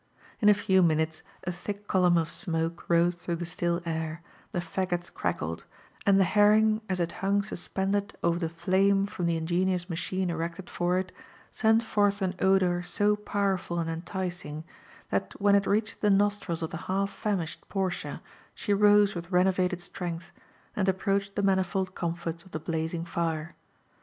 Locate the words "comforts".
21.93-22.43